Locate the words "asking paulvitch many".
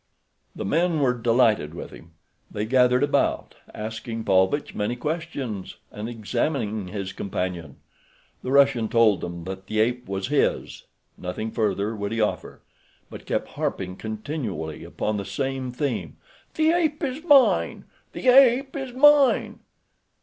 3.71-4.95